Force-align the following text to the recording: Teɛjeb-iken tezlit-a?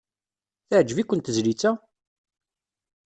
Teɛjeb-iken 0.67 1.19
tezlit-a? 1.19 1.71